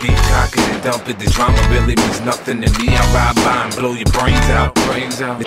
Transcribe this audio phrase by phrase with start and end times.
[0.00, 1.18] Deep cock it and dump it.
[1.18, 2.86] The drama really means nothing to me.
[2.96, 4.74] I ride by and blow your brains out.
[4.86, 5.42] Brains out.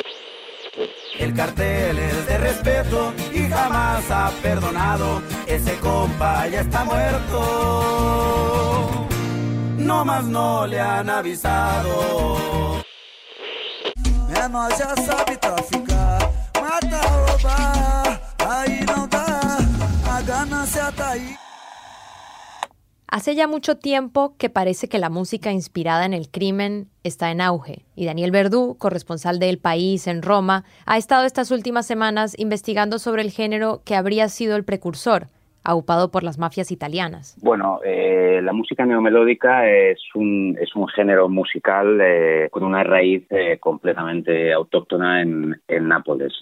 [1.20, 5.22] El cartel es de respeto y jamás ha perdonado.
[5.48, 7.38] Ese compa ya está muerto.
[9.78, 12.84] No más no le han avisado.
[14.48, 16.32] Menor já sabe traficar,
[16.62, 19.58] mata, roubar, aí não dá,
[20.10, 21.36] a ganância tá aí.
[23.18, 27.42] Hace ya mucho tiempo que parece que la música inspirada en el crimen está en
[27.42, 32.38] auge, y Daniel Verdú, corresponsal de El País en Roma, ha estado estas últimas semanas
[32.38, 35.30] investigando sobre el género que habría sido el precursor,
[35.64, 37.36] aupado por las mafias italianas.
[37.42, 40.56] Bueno, eh, la música neomelódica es un,
[40.96, 46.34] género musical eh, con una raíz eh, completamente autóctona en, Nápoles.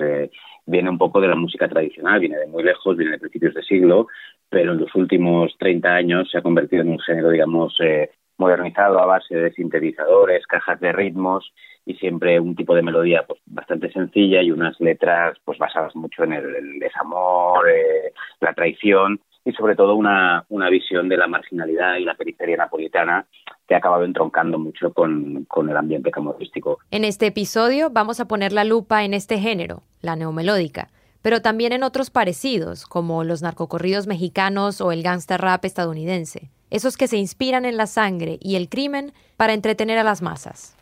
[0.66, 3.64] Viene un poco de la música tradicional, viene de muy lejos, viene de principios de
[3.64, 4.08] siglo,
[4.50, 9.00] pero en los últimos 30 años se ha convertido en un género, digamos, eh, modernizado
[9.00, 11.54] a base de sintetizadores, cajas de ritmos
[11.86, 16.24] y siempre un tipo de melodía pues bastante sencilla y unas letras pues basadas mucho
[16.24, 21.98] en el, desamor, eh, la traición y sobre todo una, una visión de la marginalidad
[21.98, 23.28] y la periferia napolitana
[23.68, 26.80] que ha acabado entroncando mucho con, con el ambiente camorístico.
[26.90, 30.90] En este episodio vamos a poner la lupa en este género, la neomelódica,
[31.26, 36.98] pero también en otros parecidos, como los narcocorridos mexicanos o el gangster rap estadounidense, esos
[36.98, 40.76] que se inspiran en la sangre y el crimen para entretener a las masas.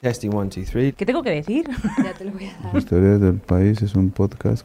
[0.00, 0.92] Testing one, two, three.
[0.92, 1.68] ¿Qué tengo que decir?
[2.04, 2.76] Ya te lo voy a dar.
[2.76, 4.64] Historia del País es un podcast.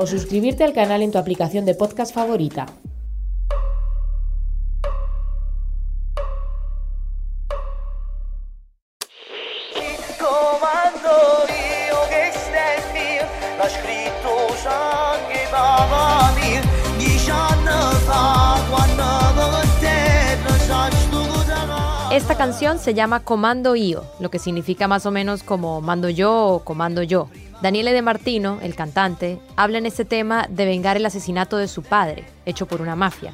[0.00, 2.66] O suscribirte al canal en tu aplicación de podcast favorita.
[22.18, 26.46] Esta canción se llama Comando Io, lo que significa más o menos como mando yo
[26.46, 27.28] o comando yo.
[27.62, 31.84] Daniele De Martino, el cantante, habla en este tema de vengar el asesinato de su
[31.84, 33.32] padre, hecho por una mafia.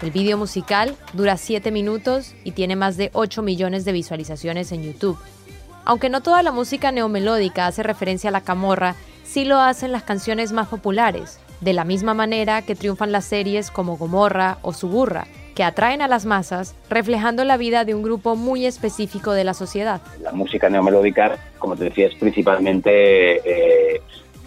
[0.00, 4.82] El video musical dura 7 minutos y tiene más de 8 millones de visualizaciones en
[4.82, 5.18] YouTube.
[5.84, 10.04] Aunque no toda la música neomelódica hace referencia a la camorra, sí lo hacen las
[10.04, 15.26] canciones más populares, de la misma manera que triunfan las series como Gomorra o Suburra,
[15.54, 19.54] que atraen a las masas, reflejando la vida de un grupo muy específico de la
[19.54, 20.00] sociedad.
[20.20, 24.00] La música neomelódica, como te decía, es principalmente eh,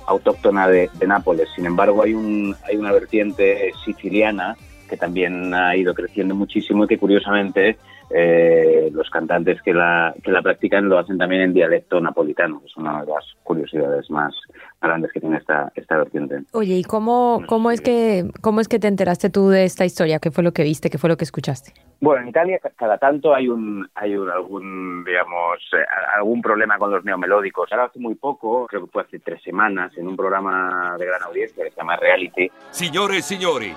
[0.08, 1.48] autóctona de, de Nápoles.
[1.56, 4.58] Sin embargo, hay, un, hay una vertiente siciliana
[4.90, 7.78] que también ha ido creciendo muchísimo y que curiosamente
[8.10, 12.62] eh, los cantantes que la, que la practican lo hacen también en dialecto napolitano.
[12.66, 14.34] Es una de las curiosidades más
[14.82, 16.42] grandes que tiene esta, esta vertiente.
[16.54, 20.20] Oye, ¿y cómo, cómo, es que, cómo es que te enteraste tú de esta historia?
[20.20, 20.90] ¿Qué fue lo que viste?
[20.90, 21.74] ¿Qué fue lo que escuchaste?
[22.02, 25.78] Bueno, en Italia ca- cada tanto hay un hay un, algún digamos eh,
[26.16, 27.72] algún problema con los neomelódicos.
[27.72, 31.24] Ahora hace muy poco, creo que fue hace tres semanas, en un programa de gran
[31.24, 33.74] audiencia que se llama Reality, Signore e signori,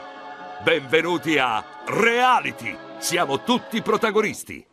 [0.62, 2.76] benvenuti a Reality.
[2.98, 4.66] Siamo tutti protagonisti.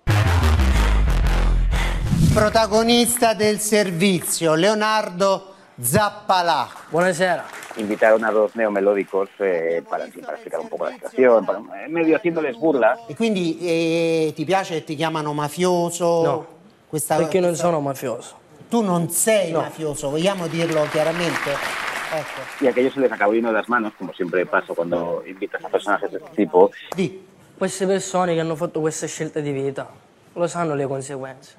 [2.33, 7.45] Protagonista del servizio Leonardo Zappalà Buonasera.
[7.77, 12.57] invitaron a dos neomelódicos eh, para, para explicar un poco la situación, para, medio haciéndoles
[12.57, 12.97] burla.
[13.07, 16.23] E quindi eh, ti piace che ti chiamano mafioso?
[16.23, 16.47] No,
[16.87, 18.43] Questa, Perché non questa- sono mafioso.
[18.69, 19.61] Tu non sei No.
[19.61, 21.51] mafioso, vogliamo dirlo chiaramente?
[22.61, 25.69] Y aquello se les acabó yendo de las manos, como siempre pasa cuando invitas a
[25.69, 26.71] personajes de este tipo.
[26.95, 27.23] Di.
[27.57, 29.89] Queste persone che hanno fatto queste scelte di vita
[30.33, 31.55] lo sanno le conseguenze.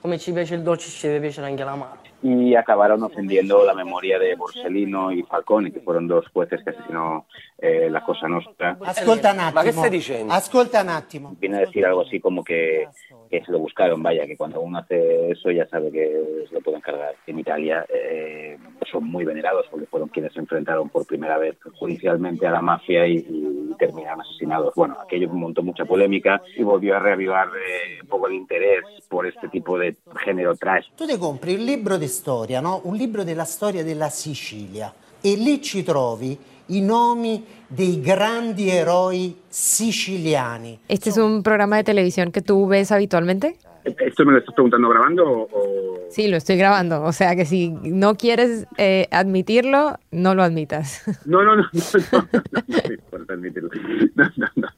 [0.00, 2.09] Come ci piace il dolce, ci deve piacere anche l'amaro.
[2.22, 7.26] Y acabaron ofendiendo la memoria de Borsellino y Falcone, que fueron dos jueces que asesinó
[7.58, 8.76] eh, la Cosa Nostra.
[8.84, 9.54] Ascolta un attimo.
[9.54, 10.32] Ma che stai dicendo?
[10.32, 11.34] Ascolta un attimo.
[11.38, 12.88] Viene a decir algo así como que,
[13.30, 16.60] que se lo buscaron, vaya, que cuando uno hace eso ya sabe que se lo
[16.60, 17.14] pueden cargar.
[17.26, 18.58] En Italia eh,
[18.90, 23.06] son muy venerados porque fueron quienes se enfrentaron por primera vez judicialmente a la mafia
[23.06, 24.74] y, y terminaron asesinados.
[24.76, 29.26] Bueno, aquello montó mucha polémica y volvió a reavivar eh, un poco el interés por
[29.26, 30.86] este tipo de género trash.
[30.94, 32.80] Tu ti compri un libro di storia, no?
[32.84, 36.38] Un libro della storia della Sicilia e lì ci trovi
[36.70, 40.78] i nomi dei grandi eroi siciliani.
[40.88, 43.56] ¿Este es un programa de televisión que tú ves habitualmente?
[43.84, 46.00] ¿Esto me lo estás preguntando grabando o...?
[46.10, 47.02] Sí, lo estoy grabando.
[47.02, 51.02] O sea que si no quieres eh, admitirlo, no lo admitas.
[51.24, 51.80] No, no, no, no,
[52.12, 53.70] no, no, me importa admitirlo.
[54.14, 54.68] No, no, no, no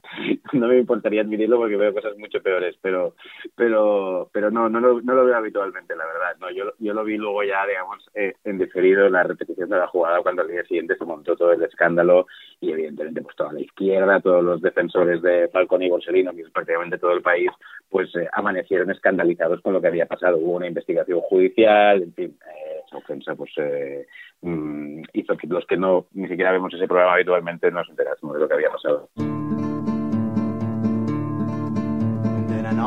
[0.67, 3.15] me importaría admitirlo porque veo cosas mucho peores, pero
[3.55, 6.35] pero pero no, no lo, no lo veo habitualmente, la verdad.
[6.39, 9.87] No, yo, yo lo vi luego ya, digamos, eh, en diferido la repetición de la
[9.87, 12.27] jugada cuando al día siguiente se montó todo el escándalo
[12.59, 16.49] y evidentemente pues toda la izquierda, todos los defensores de Falcón y Borsellino, que es
[16.49, 17.51] prácticamente todo el país,
[17.89, 20.37] pues eh, amanecieron escandalizados con lo que había pasado.
[20.37, 24.07] Hubo una investigación judicial, en fin, eh, esa ofensa pues eh,
[24.41, 28.41] mm, hizo que los que no ni siquiera vemos ese programa habitualmente nos enterásemos de
[28.41, 29.09] lo que había pasado.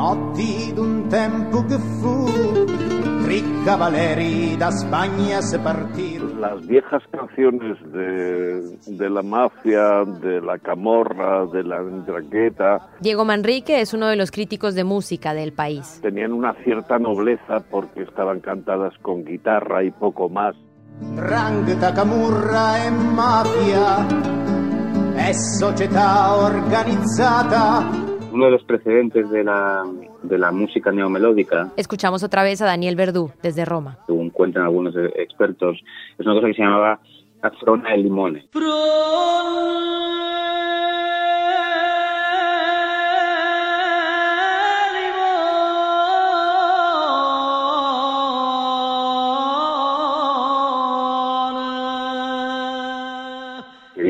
[0.07, 2.23] Notti d'un tempo che fu,
[3.23, 6.39] tre cavalieri da Spagna se partirono.
[6.39, 13.81] Las viejas canciones de, de la mafia, de la camorra, de la dragueta, Diego Manrique
[13.81, 15.99] es uno de los críticos de música del país.
[16.01, 20.55] tenían una cierta nobleza porque estaban cantadas con guitarra y poco más.
[21.15, 24.07] Drangheta, camurra e mafia,
[25.15, 28.06] è società organizzata.
[28.37, 29.83] Uno de los precedentes de la,
[30.21, 33.97] de la música neomelódica, Escuchamos otra vez a Daniel Verdú desde Roma.
[34.05, 35.83] según cuentan algunos eh, expertos,
[36.19, 36.99] es una cosa que se llamaba
[37.41, 38.45] Afrona el limone.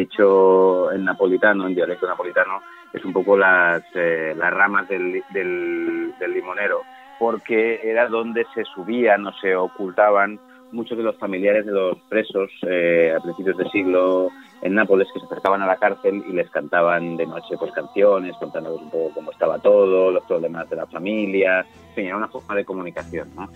[0.08, 2.62] Dicho en napolitano, en dialecto napolitano,
[2.94, 6.82] es un poco las, eh, las ramas del, del, del limonero,
[7.20, 10.40] porque era donde se subían o se ocultaban
[10.72, 14.30] muchos de los familiares de los presos eh, a principios de siglo
[14.62, 18.36] en Nápoles que se acercaban a la cárcel y les cantaban de noche pues canciones,
[18.40, 22.28] contándoles un poco cómo estaba todo, los problemas de la familia, en fin, era una
[22.28, 23.50] forma de comunicación, ¿no?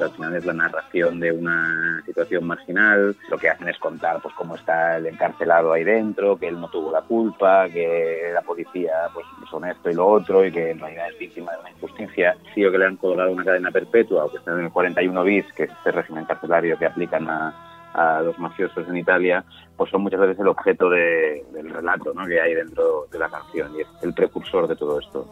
[0.00, 4.34] Al final es la narración de una situación marginal, lo que hacen es contar pues
[4.34, 8.92] cómo está el encarcelado ahí dentro, que él no tuvo la culpa, que la policía
[9.12, 12.36] pues son esto y lo otro y que en realidad es víctima de una injusticia.
[12.54, 15.22] Sí, o que le han colgado una cadena perpetua o que está en el 41
[15.24, 17.54] bis, que es este régimen carcelario que aplican a,
[17.94, 19.42] a los mafiosos en Italia,
[19.76, 22.26] pues son muchas veces el objeto de- del relato ¿no?
[22.26, 25.26] que hay dentro de la canción y es el precursor de todo esto.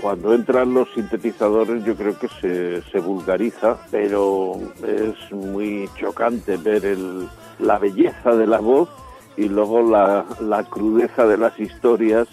[0.00, 4.52] Cuando entran los sintetizadores yo creo que se, se vulgariza, pero
[4.86, 7.26] es muy chocante ver el-
[7.58, 8.88] la belleza de la voz
[9.36, 12.28] y luego la, crudeza de las historias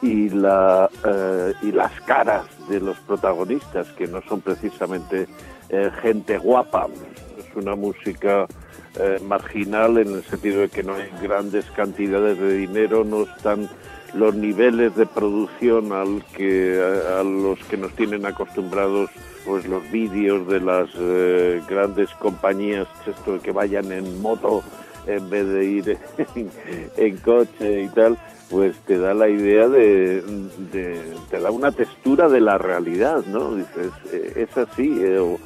[0.00, 5.28] y, la, eh, y las caras de los protagonistas, que no son precisamente
[5.68, 6.88] eh, gente guapa.
[7.38, 8.46] Es una música
[8.98, 13.68] eh, marginal en el sentido de que no hay grandes cantidades de dinero, no están
[14.14, 19.10] los niveles de producción al que a, a los que nos tienen acostumbrados
[19.46, 20.88] pues los vídeos de las
[21.66, 24.62] grandes compañías esto de que vayan en moto
[25.06, 25.98] en vez de ir
[26.96, 28.18] en, coche y tal
[28.50, 30.22] pues te da la idea de,
[31.30, 35.38] te da una textura de la realidad no dices eh, es así eh, o,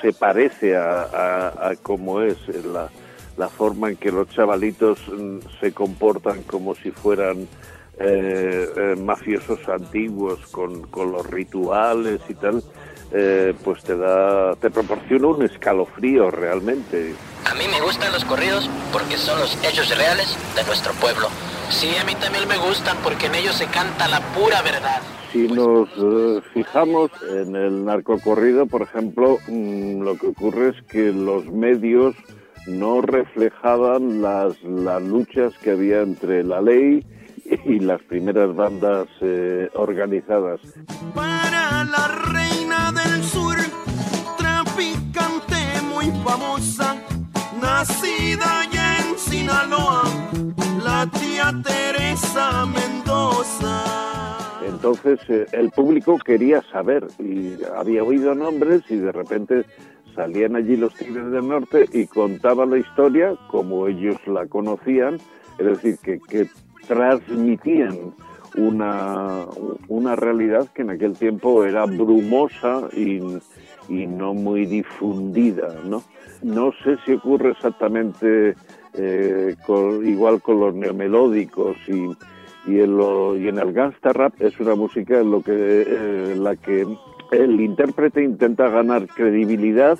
[0.00, 1.02] se parece a,
[1.68, 2.88] a, cómo es eh, la,
[3.36, 7.48] la forma en que los chavalitos mm, se comportan como si fueran
[7.98, 12.62] eh, mafiosos antiguos con, con los rituales y tal,
[13.12, 17.14] eh, pues te da, te proporciona un escalofrío realmente.
[17.44, 21.28] A mí me gustan los corridos porque son los hechos reales de nuestro pueblo.
[21.70, 25.00] Sí, a mí también me gustan porque en ellos se canta la pura verdad.
[25.32, 31.12] Si nos eh, fijamos en el narcocorrido, por ejemplo, mm, lo que ocurre es que
[31.12, 32.14] los medios
[32.66, 37.04] no reflejaban las, las luchas que había entre la ley
[37.66, 40.60] y las primeras bandas eh, organizadas.
[41.14, 42.08] Para la
[46.24, 46.96] famosa,
[47.60, 50.04] nacida allá en Sinaloa,
[50.82, 53.84] la tía Teresa Mendoza.
[54.66, 59.64] Entonces eh, el público quería saber y había oído nombres y de repente
[60.14, 65.18] salían allí los Tigres del Norte y contaban la historia como ellos la conocían,
[65.58, 66.48] es decir, que, que
[66.88, 68.14] transmitían
[68.56, 69.44] una,
[69.88, 73.20] una realidad que en aquel tiempo era brumosa y,
[73.88, 76.02] y no muy difundida, ¿no?
[76.44, 78.54] No sé si ocurre exactamente
[78.94, 82.10] eh, con- igual con los neomelódicos y,
[82.66, 85.52] Y en, lo, y en el gangsta rap es una música en, lo que,
[85.86, 86.86] eh, la que
[87.30, 89.98] el intérprete intenta ganar credibilidad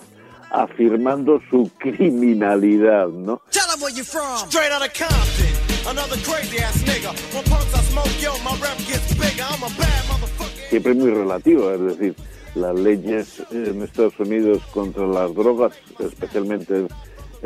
[0.51, 3.43] afirmando su criminalidad, ¿no?
[3.51, 4.49] Tell 'em where you from.
[4.49, 5.53] Straight out of Compton.
[5.91, 7.11] Another crazy ass nigga.
[7.35, 9.45] When punks I smoke, yo, my rep gets bigger.
[9.45, 10.69] I'm a bad motherfucker.
[10.71, 12.15] Siempre muy relativo, es decir,
[12.55, 16.87] las leyes en Estados Unidos contra las drogas, especialmente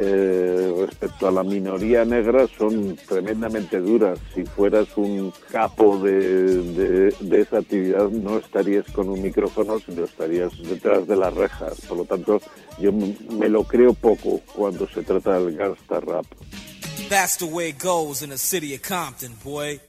[0.00, 4.18] eh, respecto a la minoría negra, son tremendamente duras.
[4.34, 10.04] Si fueras un capo de, de- de esa actividad, no estarías con un micrófono, sino
[10.04, 11.80] estarías detrás de las rejas.
[11.88, 12.40] Por lo tanto,
[12.78, 16.26] yo me lo creo poco cuando se trata del gangsta rap.
[17.08, 19.80] That's the way it goes in the city of Compton, boy.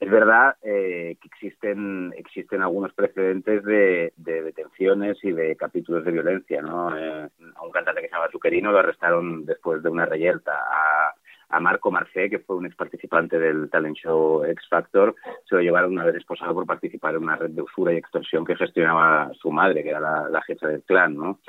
[0.00, 6.12] Es verdad eh, que existen existen algunos precedentes de, de detenciones y de capítulos de
[6.12, 6.96] violencia, ¿no?
[6.96, 10.52] Eh, a un cantante que se llama Zuccherino lo arrestaron después de una reyerta.
[10.52, 11.14] A,
[11.60, 15.90] Marco Marcé, que fue un ex participante del talent show X Factor, se lo llevaron
[15.90, 19.50] una vez esposado por participar en una red de usura y extorsión que gestionaba su
[19.50, 21.40] madre, que era la, la jefa del clan, ¿no?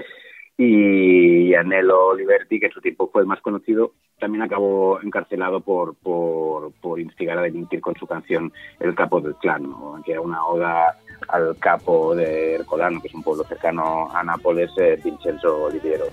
[0.64, 5.96] Y Anelo Liberty, que en su tiempo fue el más conocido, también acabó encarcelado por,
[5.96, 10.00] por, por instigar a delinquir con su canción El Capo del Clan, ¿no?
[10.06, 11.00] que era una oda
[11.30, 16.06] al capo de Ercolano, que es un pueblo cercano a Nápoles, eh, Vincenzo Oliviero.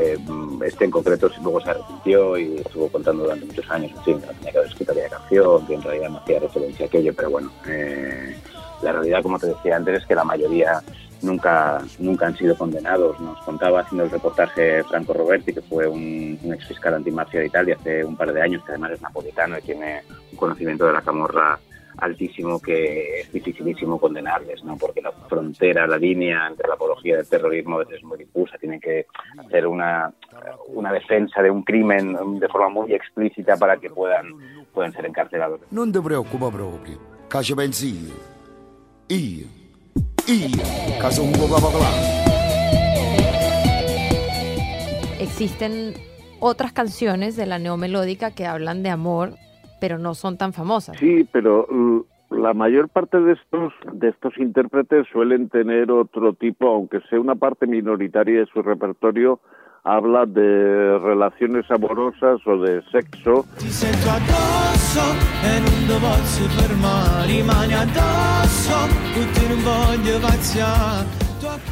[0.00, 0.16] Eh,
[0.64, 4.26] este en concreto luego se arrepintió y estuvo contando durante muchos años, en fin, que
[4.26, 7.12] no tenía que haber escrito aquella canción, que en realidad no hacía referencia a aquello,
[7.16, 8.36] pero bueno, eh,
[8.82, 10.80] la realidad, como te decía antes, es que la mayoría
[11.22, 13.18] nunca nunca han sido condenados.
[13.18, 17.46] Nos contaba haciendo el reportaje Franco Roberti, que fue un, un ex fiscal antimafia de
[17.46, 20.92] Italia hace un par de años, que además es napolitano y tiene un conocimiento de
[20.92, 21.58] la camorra
[21.98, 24.76] altísimo que es dificilísimo condenarles, ¿no?
[24.76, 28.56] Porque la frontera, la línea entre la apología del terrorismo a veces es muy difusa,
[28.58, 29.06] tienen que
[29.38, 30.12] hacer una,
[30.68, 34.26] una defensa de un crimen de forma muy explícita para que puedan,
[34.72, 35.60] puedan ser encarcelados.
[35.70, 38.14] Non ti preoccupa proprio, che ci pensi io.
[39.10, 39.46] Io,
[40.26, 40.62] io,
[41.00, 41.88] che sono un po' capoclà.
[45.18, 45.94] Existen
[46.40, 49.34] otras canciones de la neomelódica que hablan de amor,
[49.80, 50.96] pero no son tan famosas.
[50.98, 56.68] Sí, pero mm, la mayor parte de estos de estos intérpretes suelen tener otro tipo,
[56.68, 59.40] aunque sea una parte minoritaria de su repertorio,
[59.84, 63.44] habla de relaciones amorosas o de sexo.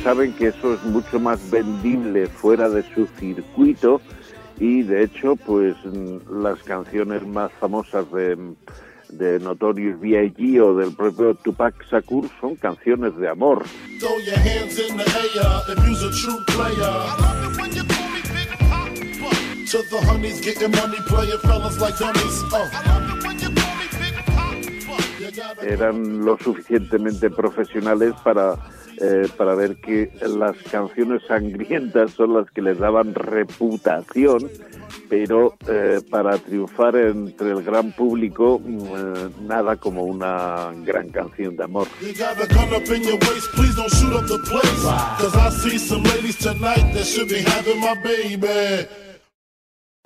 [0.03, 4.01] Saben que eso es mucho más vendible fuera de su circuito
[4.59, 8.37] y de hecho, pues mm, las canciones más famosas de
[9.09, 10.61] de Notorious B.I.G.
[10.61, 13.65] o del propio Tupac Shakur son canciones de amor.
[25.37, 28.55] Gotta Eran lo suficientemente profesionales para,
[28.99, 34.51] eh, para ver que las canciones sangrientas son las que les daban reputación,
[35.09, 41.65] pero eh, para triunfar entre el gran público, eh, nada como una gran canción de
[41.65, 41.87] amor.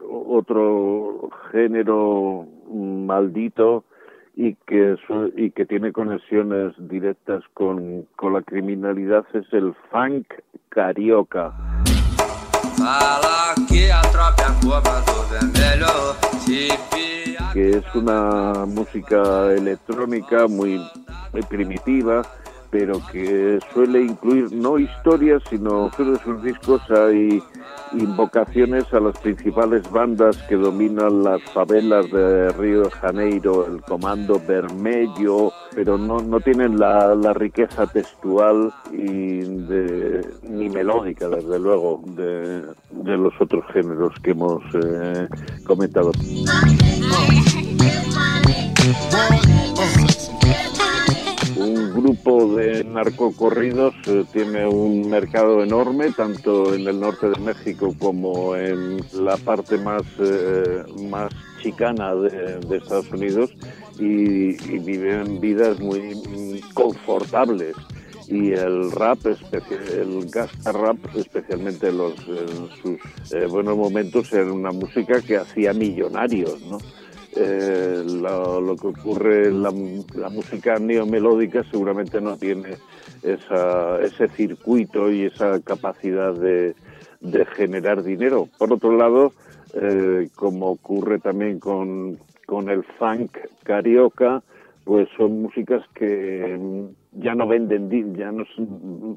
[0.03, 3.85] Otro género maldito
[4.43, 10.27] y que su- y que tiene conexiones directas con, con la criminalidad es el funk
[10.71, 11.53] carioca.
[17.53, 20.81] Que es una música electrónica muy,
[21.35, 22.23] muy primitiva,
[22.71, 27.43] pero que suele incluir no historias, sino de sus discos hay
[27.93, 34.41] invocaciones a las principales bandas que dominan las favelas de Río de Janeiro, el Comando
[34.47, 42.03] Vermelho, pero no, no tienen la, la riqueza textual y de, ni melódica, desde luego,
[42.07, 45.29] de, de los otros géneros que hemos eh,
[45.67, 46.13] comentado.
[52.57, 59.01] De narcocorridos eh, tiene un mercado enorme, tanto en el norte de México como en
[59.13, 63.51] la parte más, eh, más chicana de, de Estados Unidos
[63.99, 67.75] y, y viven vidas muy confortables.
[68.29, 74.71] Y el rap, el gangsta rap, especialmente los, en sus eh, buenos momentos, era una
[74.71, 76.79] música que hacía millonarios, ¿no?
[77.37, 79.73] Eh, lo, que ocurre la,
[80.15, 82.77] la, música neomelódica seguramente no tiene
[83.23, 86.75] esa, ese circuito y esa capacidad de,
[87.21, 88.49] de generar dinero.
[88.59, 89.33] Por otro lado,
[89.75, 94.43] eh, como ocurre también con, con el funk carioca,
[94.85, 96.59] pues son músicas que
[97.13, 98.45] ya no venden, ya no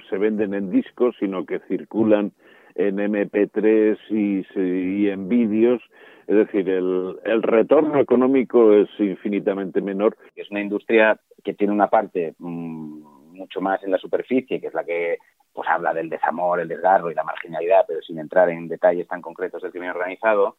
[0.09, 2.31] se venden en discos, sino que circulan
[2.75, 5.81] en MP3 y, y en vídeos.
[6.27, 10.15] Es decir, el, el, retorno económico es infinitamente menor.
[10.35, 13.01] Es una industria que tiene una parte mmm,
[13.33, 15.17] mucho más en la superficie, que es la que
[15.53, 19.21] pues habla del desamor, el desgarro y la marginalidad, pero sin entrar en detalles tan
[19.21, 20.55] concretos del crimen organizado,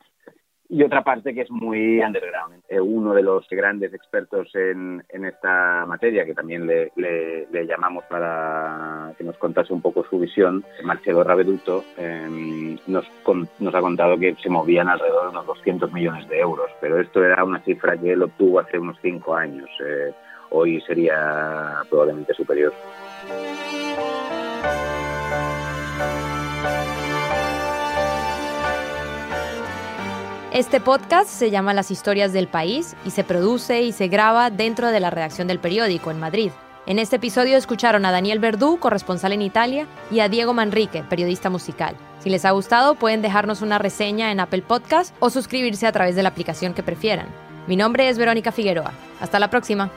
[0.68, 2.62] y otra parte que es muy underground.
[2.68, 8.04] Eh, uno de los grandes expertos en, en esta materia, que también le, le, llamamos
[8.04, 13.80] para que nos contase un poco su visión, Marcelo Raveduto, eh, nos, con, nos ha
[13.80, 17.60] contado que se movían alrededor de unos 200 millones de euros, pero esto era una
[17.60, 19.68] cifra que él obtuvo hace unos cinco años.
[19.80, 20.12] Eh,
[20.50, 22.72] hoy sería probablemente superior.
[30.54, 34.92] Este podcast se llama Las historias del país y se produce y se graba dentro
[34.92, 36.52] de la redacción del periódico en Madrid.
[36.86, 41.50] En este episodio escucharon a Daniel Verdú, corresponsal en Italia, y a Diego Manrique, periodista
[41.50, 41.96] musical.
[42.20, 46.14] Si les ha gustado, pueden dejarnos una reseña en Apple Podcast o suscribirse a través
[46.14, 47.26] de la aplicación que prefieran.
[47.66, 48.92] Mi nombre es Verónica Figueroa.
[49.20, 49.90] Hasta la próxima.